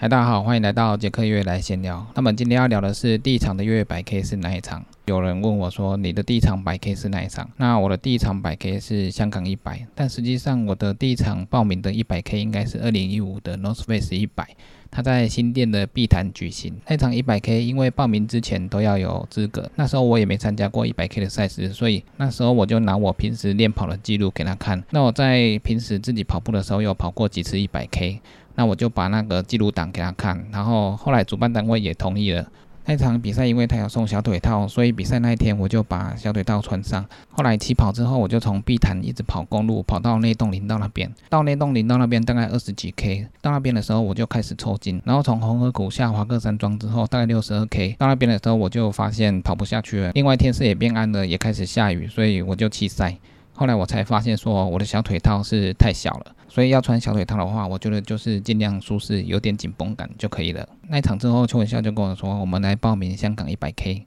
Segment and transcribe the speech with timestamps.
[0.00, 2.06] 嗨，大家好，欢迎来到杰克月来闲聊。
[2.14, 4.84] 那么今天要聊的是第一场的月百 K 是哪一场？
[5.06, 7.50] 有人问我说，你的第一场百 K 是哪一场？
[7.56, 14.46] 那我的第一场百 K 是香港一百，但实际上我的第一场报名的一百 K 应该是二零一五的 North Face 一百，
[14.88, 16.76] 它在新店的碧潭举行。
[16.86, 24.80] 那场一百 K 因为报名之前都要有资格，那时候我也没参加过一百 K 的赛事，所以那时候我就拿我平时练跑的记录给他看。
[24.90, 28.20] 那我在平时自己跑步的时候有跑过几次一百 K。
[28.58, 32.44] 那我就把那个记录档给他看，然后后来主办单位也同意了。
[32.86, 37.04] 那场比赛因为他有送小腿套，所以比赛那一天我就把小腿套穿上。
[37.30, 41.08] 后来起跑之后，我就从碧潭一直跑公路，跑到内洞林道那边。
[41.28, 45.00] 到内洞林道那边大概二十几 K，到那边的时候我就开始抽筋。
[45.04, 50.10] 然后从红河谷下华克山庄之后，大概六十二 K，到那边的时候我就发现跑不下去了。
[50.14, 53.16] 另外天色也变暗了，也开始下雨，所以我就弃赛。
[53.58, 60.64] 后来我才发现，说我的小腿套是太小了，所以要穿小腿套的话，我觉得就是尽量舒适，有点紧绷感就可以了。
[60.88, 64.06] 那一场之后，邱文笑就跟我说，我们来报名香港一百 K。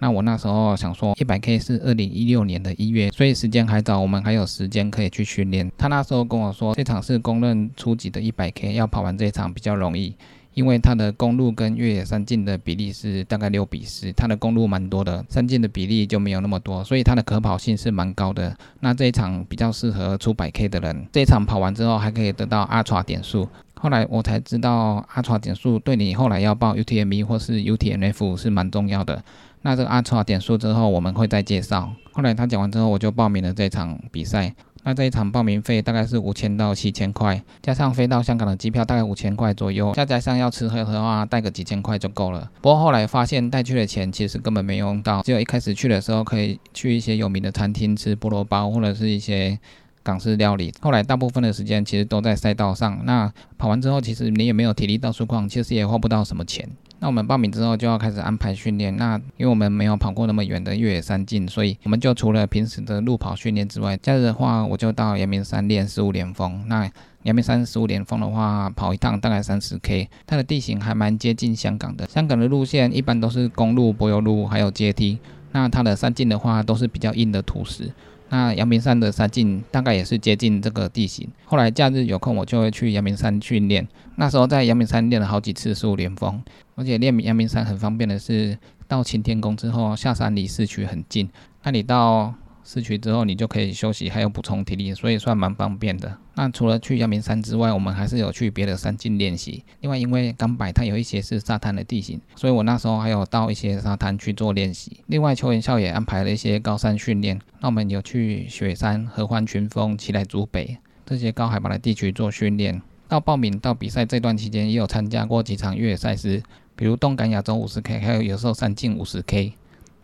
[0.00, 5.72] 那我那时候想说，一百 K 是二零一六年的一月，所以时间还早，我们还有时间可以去训练。
[5.78, 10.14] 他那时候跟我说，这场是公认初级的一百 K，要跑完这一场比较容易。
[10.54, 18.56] 因为它的公路跟越野山径的比例是大概六比四，它的公路蛮多的，山径的比例就没有那么多，所以它的可跑性是蛮高的。
[18.80, 23.48] 那这一场比较适合出百 K 的人，这一场跑完之后还可以得到阿传点数。
[23.74, 29.24] 后来我才知道阿传点数对你后来要报 UTMB 或是 UTMF 是蛮重要的。
[29.62, 31.90] 那这个阿传点数之后我们会再介绍。
[32.12, 34.54] 后来他讲完之后，我就报名了这场比赛。
[34.82, 42.50] 那这一场报名费大概是五千到七千块，加上飞到香港的机票大概五千块左右，再加上要吃喝的话，带个几千块就够了。
[42.62, 49.58] 不过后来发现带去的钱其实根本没用到，只有一开始去的时候可以去一些有名的餐厅吃菠萝包或者是一些
[50.02, 50.72] 港式料理。
[50.80, 53.00] 后来大部分的时间其实都在赛道上。
[53.04, 56.66] 那跑完之后，其实你也没有体力到处逛，其实也花不到什么钱。
[57.00, 58.96] 那我们报名之后就要开始安排训练。
[58.96, 66.62] 那因为我们没有跑过那么远的越野山径，所以我们就除了平时的路跑训练之外，假日的话我就到阳明山练十五连峰。
[66.68, 66.88] 那
[67.24, 72.06] 阳明山十五连峰的话，跑一趟大概三十 K，它的地形还蛮接近香港的。
[72.06, 75.18] 香港的路线一般都是公路、柏油路还有阶梯，
[75.52, 77.90] 那它的山径的话都是比较硬的土石。
[78.30, 81.28] 那阳明山的山径大概也是接近这个地形。
[81.44, 83.86] 后来假日有空，我就会去阳明山训练。
[84.16, 86.40] 那时候在阳明山练了好几次十五连峰，
[86.76, 91.28] 而且练阳明山很方便的是，到擎天宫之后下山离市区很近。
[91.62, 92.32] 那你到
[92.64, 96.16] 市区之后，你就可以休息，还有补充体力，所以算蛮方便的。
[96.34, 99.64] 那除了去阳明山之外，我们还是有去别的山径练习。
[99.80, 104.98] 另外，因为港百它有一些是沙滩的地形，所以我那时候还有到一些沙滩去做练习。
[105.06, 112.80] 另外，邱元校也安排了一些高山训练，那我们有去雪山、合欢群峰、奇来竹北这些高海拔的地区做训练。
[113.08, 116.40] 到报名到比赛这段期间，也有参加过几场越野赛事，
[116.76, 119.52] 比如动感亚洲五十 K，还有有时候山径五十 K，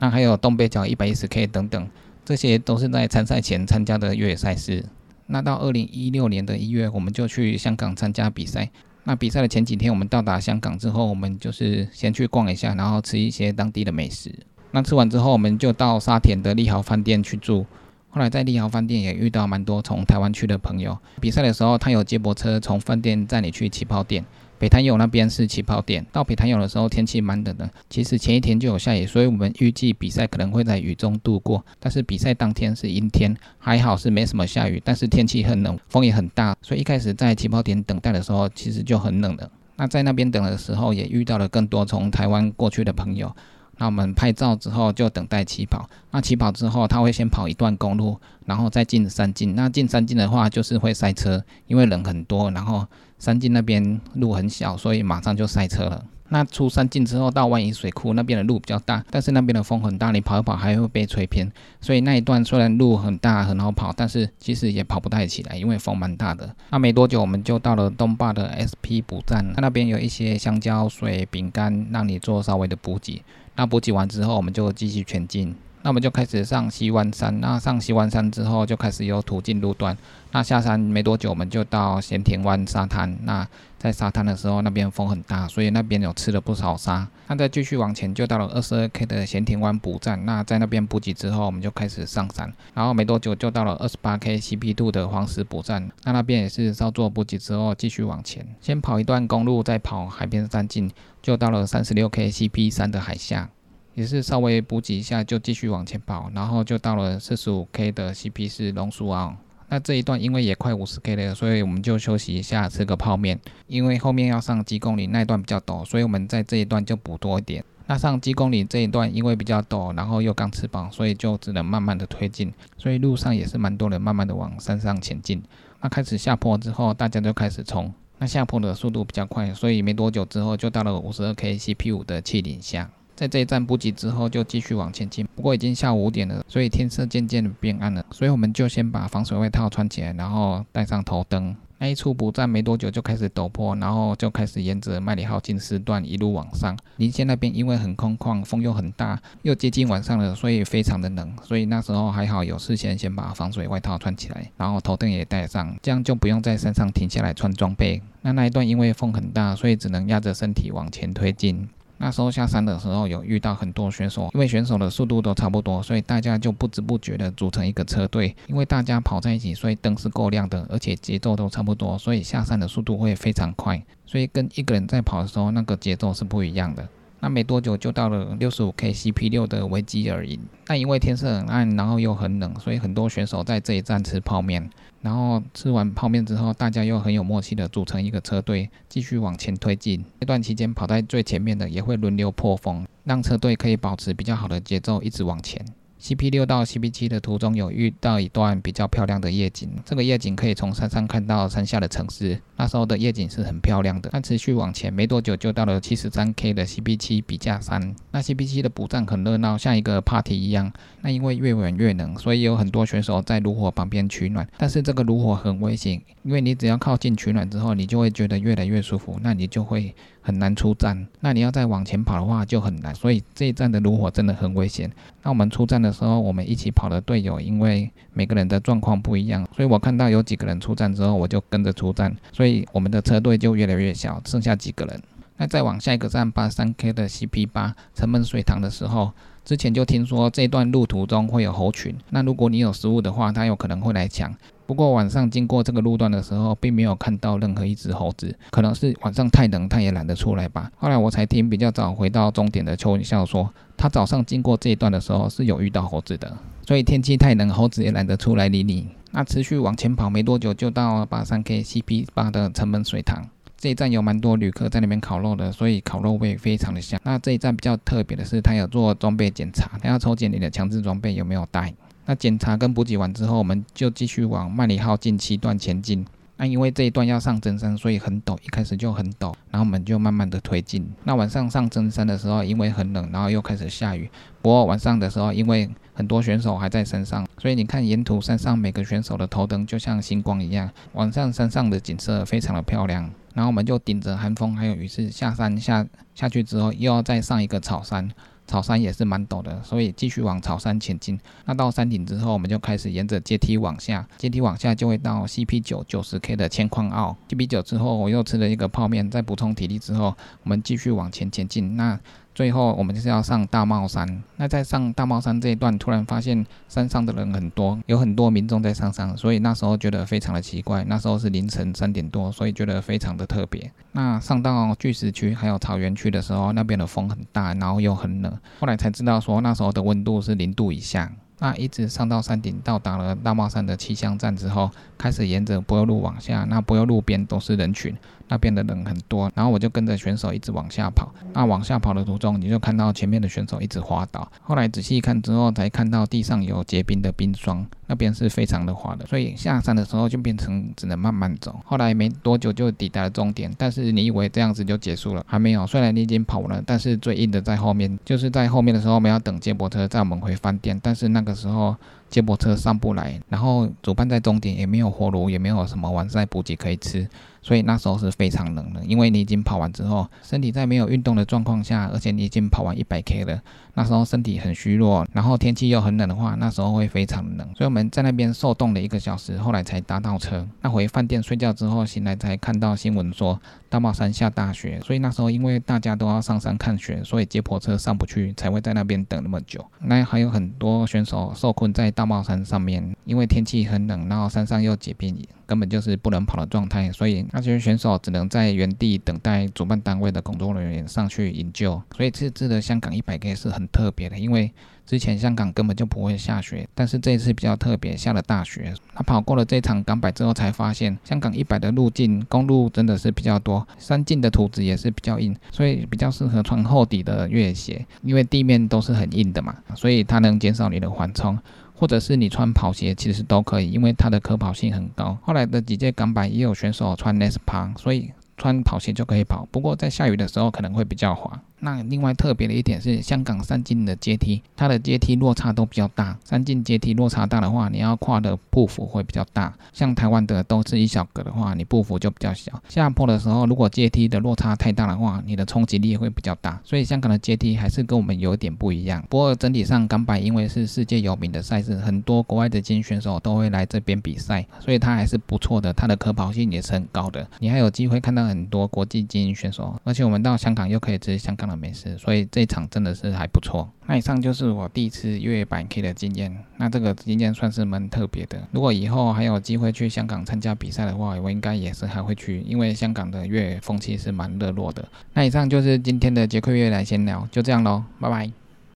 [0.01, 1.89] 那还有东北角一百一十 K 等等。
[2.27, 4.85] 这些都是在参赛前参加的越野赛事。
[5.29, 8.69] 那到二零一六年的一月，我们就去香港参加比赛。
[9.05, 14.35] 那比赛的前几天，我们到达香港之后，我们就是先去逛一下，然后吃一些当地的美食。
[14.73, 17.65] 那吃完之后，我们就到沙田的利豪饭店去住。
[18.11, 20.99] 后来在利豪饭店也遇到蛮多从台湾去的朋友。
[21.21, 24.25] 比赛的时候，他有接驳车从饭店载你去起跑点。
[24.59, 31.65] 北潭涌那边是起跑点，到北潭涌的时候天气蛮冷的，其实前一天就有下雨，所以我们预计比赛可能会在雨中度过。
[31.79, 39.51] 但是比赛当天是阴天，还好是没什么下雨，但是天气很冷，风也很大，所以一开始在起跑点等待的时候，其实就很冷了。
[39.77, 43.35] 那在那边等的时候，也遇到了更多从台湾过去的朋友。
[43.79, 45.89] 那我们拍照之后就等待起跑。
[46.11, 49.55] 那起跑之后，他会先跑一段公路，然后再进山径。
[49.55, 52.87] 那进山径的话，就是会塞车，因为人很多，然后。
[53.19, 56.05] 山径那边路很小，所以马上就塞车了。
[56.29, 61.51] 那出山径之后到万宜水库那边的路比较大，但是那边的风很大，你跑一跑还会被吹偏。
[61.81, 66.55] 所以那一段虽然路很大很好跑，但是其实也跑不太起来，因为风蛮大的。
[66.69, 73.23] 那没多久我们就到了东坝的 SP 补站，它那边有一些香蕉、水、饼干，让你做稍微的补给。
[73.57, 75.55] 那补给完之后，我们就继续前进。
[75.83, 77.41] 那我们就开始上西湾山。
[77.41, 79.97] 那上西湾山之后，就开始有途径路段。
[80.33, 83.17] 那下山没多久，我们就到咸田湾沙滩。
[83.23, 83.47] 那
[83.79, 87.07] 在沙滩的时候，那边风很大，所以那边有吃了不少沙。
[87.29, 90.25] 那再继续往前，就到了二十二 K 的咸田湾补站。
[90.25, 92.53] 那在那边补给之后，我们就开始上山。
[92.75, 95.91] 然后没多久就到了二十八 K CP Two 的黄石补站。
[96.05, 100.91] 那那边也是稍作补给之后，继续往前，先跑一段公路，再跑海边山径，
[101.21, 103.51] 就到了三十六 K CP 三的海下。
[103.95, 109.35] 也是稍微补给一下，就继续往前跑，然后就到了四十五 K 的 CP 四龙树澳。
[109.69, 113.41] 那这一段因为也快五十 K 了，所以我们就休息一下，吃个泡面。
[113.67, 117.65] 因为后面要上几公里那一段比较陡，所以我们在这一段就补多一点。
[117.89, 122.53] 那上几公里这一段因为比较陡，然后又刚吃饱，所以就只能慢慢的推进。
[122.77, 125.43] 所以路上也是蛮多人慢慢的往山上前进。
[125.81, 127.93] 那开始下坡之后，大家就开始冲。
[128.19, 132.91] 那下坡的速度比较快，所以没多久之后就到了五十二 K CP 五的气顶下。
[133.17, 135.27] 在这一站补给之后，就继续往前进。
[135.35, 138.05] 不过已经下午五点了，所以天色渐渐的变暗了。
[138.13, 141.57] 所以我们就先把防水外套穿起来，然后带上头灯。
[141.79, 146.75] 那一处补站没多久就开始陡坡，然后就开始沿着麦里号进四段一路往上。
[146.97, 151.37] 林线那边因为很空旷，风又很大，又接近晚上了，所以非常的冷。
[151.43, 158.01] 所以那时候还好有事先先把防水外套穿起来，然后头灯也带上，这样就不用在山上停下来穿装备。
[158.23, 161.69] 那那一段因为风很大，所以只能压着身体往前推进。
[161.99, 168.35] 那时候下山的时候有遇到很多选手，因为选手的速度都差不多，所以大家就不知不觉的组成一个车队。
[168.47, 173.83] 因为大家跑在一起，所以灯是够亮的，而且节奏都差不多，所以下山的速度会非常快。
[174.05, 176.87] 所以跟一个人在跑的时候，那个节奏是不一样的。
[177.27, 180.39] 那没多久就到了六十五 K CP 六的维基尔营。
[180.65, 184.71] 但因为天色很暗，然后又很冷，所以很多选手在这一站吃泡面。
[185.03, 190.05] 然后吃完泡面之后，大家又很有默契的组成一个车队，继续往前推进。
[190.21, 195.67] 这段期间跑在最前面的也会轮流破风，让车队可以保持比较好的节奏，一直往前。
[196.01, 202.39] CP 六到 CP 七的途中有遇到一段比较漂亮的夜景，这个夜景可以从山上看到山下的城市。
[202.59, 204.11] 那时候的夜景是很漂亮的。
[204.13, 207.95] 但持续往前没多久就到了七十三 K 的 CP 七比价山。
[208.11, 210.71] 那 CP 七的补站很热闹，像一个 party 一样。
[211.01, 214.47] 那因为越远越冷，所以有很多选手在炉火旁边取暖。
[214.59, 221.07] 但是这个炉火很危险，因为你只要靠近取暖之后，你就会觉得越来越舒服，那你就会很难出站。
[221.21, 222.95] 那你要再往前跑的话就很难。
[222.95, 224.91] 所以这一站的炉火真的很危险。
[225.23, 232.15] 那我们出站的时候，我们一起跑的队友，因为每个人的状况不一样，所以我看到有几个人出战之后，我就跟着出战。
[232.33, 235.01] 所以我们的车队就越来越小，剩下几个人。
[235.39, 239.13] 那再往下一个站八三 K 的 CP 八城门水塘的时候，
[239.45, 244.35] 之前就听说这段路途中会有猴群，那如果你有食物的话，它有可能会来抢。
[244.67, 250.71] 不过晚上经过这个路段的时候，并没有看到任何一只猴子，可能是晚上太冷，它也懒得出来吧。
[250.77, 256.37] 后来我才听比较早回到终点的邱云笑说，他早上经过这一段的时候是有遇到猴子的，
[256.67, 258.89] 所以天气太冷，猴子也懒得出来理你。
[259.13, 263.25] 那持续往前跑没多久，就到了八三 K CP 八的城门水塘。
[263.57, 267.01] 这一站有蛮多旅客在那边烤肉的，所以烤肉味非常的香。
[267.05, 271.73] 那这一站比较特别的是，他有做装备检查，他要抽检你的强制装备有没有带。
[272.07, 276.07] 那检查跟补给完之后，我们就继续往麦里号近七段前进。
[276.39, 280.87] 那因为这一段要上真山，所以很陡，一开始就很陡，然后我们就慢慢的推进。
[281.05, 284.11] 那晚上上真山的时候，因为很冷，然后又开始下雨。
[284.43, 290.71] 不过晚上的时候，因为很多选手还在山上，所以你看沿途山上每个选手的头灯就像星光一样。
[290.93, 293.11] 晚上山上的景色非常的漂亮。
[293.33, 298.11] 然后我们就顶着寒风还有雨势下山下下去之后，又要再上一个草山。
[298.47, 301.19] 草山也是蛮陡的，所以继续往草山前进。
[301.45, 307.17] 那到山顶之后，我们就开始沿着阶梯往下，阶梯往下就会到 CP 九九十 K 的千矿坳。
[307.29, 311.77] CP 九之后，我又吃了一个泡面，在补充体力之后，我们继续往前前进。
[311.77, 311.99] 那
[312.37, 314.07] 最后我们就是要上大帽山。
[314.37, 320.85] 那在上大帽山这一段，突然发现山上的人很多，有很多民众在上山，所以那时候觉得非常的奇怪。
[320.87, 323.73] 那时候是凌晨三点多，所以觉得非常的特别。
[323.93, 328.31] 那上到巨石区还有草原区的时候，那边的风很大，然后又很冷。
[328.61, 331.11] 后来才知道说那时候的温度是零度以下。
[331.39, 336.45] 那一直上到山顶，到达了大帽山的气象站之后，开始沿着柏油路往下。
[336.49, 337.95] 那柏油路边都是人群，
[338.29, 339.31] 那边的人很多。
[339.35, 341.13] 然后我就跟着选手一直往下跑。
[341.35, 344.31] 那往下跑的途中，你就看到前面的选手一直滑倒。
[344.43, 349.05] 后来仔细一看之后，才看到地上有结冰的冰霜，那边是非常的滑的。
[349.07, 351.61] 所以下山的时候就变成只能慢慢走。
[351.67, 355.23] 后来没多久就抵达了终点，但是你以为这样子就结束了？
[355.29, 355.67] 还没有。
[355.67, 357.99] 虽然你已经跑了，但是最硬的在后面。
[358.07, 361.77] 就是在后面的时候，我们要等接驳车载我们回饭店，但是那个时候。
[362.17, 367.07] 接驳车上不来，然后主办在终点也没有火炉，也没有什么完赛补给可以吃，
[367.43, 368.83] 所以那时候是非常冷的。
[368.87, 373.39] 因为你已经跑完之后，身体在没有运动的状况下，而且你已经跑完一百 K 了，
[373.75, 377.47] 那时候身体很虚弱，然后天气又很冷的话，那时候会非常冷。
[377.55, 380.47] 所以我们在那边受冻了一个小时，后来才搭到车。
[380.63, 389.63] 那回饭店睡觉之后醒来，才看到新闻说大帽山下大雪，所以那时候因为大家都要上山看雪，所以接驳车上不去，才会在那边等那么久。
[389.81, 391.91] 那还有很多选手受困在。
[391.97, 401.83] 大帽山上面，因为天气很冷，然后山上又结冰，根本就是不能跑的状态，所以那些选手只能在原地等待主办单位的工作人员上去营救。
[401.97, 404.53] 所以这次的香港一百 K 是很特别的，因为
[404.87, 408.73] 之前香港根本就不会下雪，但是这一次比较特别，下了大雪。
[408.95, 421.37] 他跑过了这场港百之后，才发现香港一百的路径公路真的是比较多，山径的土质也是比较硬，所以比较适合穿厚底的越野鞋，因为地面都是很硬的嘛，所以它能减少你的缓冲。
[421.79, 425.17] 或者是你穿跑鞋，其实都可以，因为它的可跑性很高。
[425.23, 429.47] 后来的几届港版也有选手穿 Nespa，所以穿跑鞋就可以跑。
[429.51, 431.41] 不过在下雨的时候可能会比较滑。
[431.61, 436.17] 那另外特别的一点是，香港三进的阶梯，它的阶梯落差都比较大。
[436.25, 439.55] 三进阶梯落差大的话，你要跨的步幅会比较大。
[439.73, 442.53] 像台湾的都是一小格的话，你步幅就比较小。
[442.69, 446.61] 下坡的时候，如果阶梯的落差太大的话，你的冲击力会比较大。
[446.63, 449.03] 所以香港的阶梯还是跟我们有点不一样。
[449.09, 455.73] 不过整体上，港百因为是世界有名的赛事，很多国外的精英选手都会来这边比赛，所以它还是不错的。
[455.73, 459.75] 它的可跑性也是很高的，你还有机会看到很多国际精英选手。
[459.85, 462.27] 而且我们到香港又可以直接香港那没事，所以。
[462.37, 463.71] 这场真的是还不错。
[463.87, 466.37] 那以上就是我第一次越野版 K 的经验。
[466.57, 468.47] 那这个经验算是蛮特别的。
[468.51, 474.87] 如果以后还有机会去香港参加比赛的话，我应该也是还会去，因为香港的越野风气是蛮热络的。
[475.15, 478.46] 那以上就是今天的杰克越来闲聊，就这样喽，拜拜。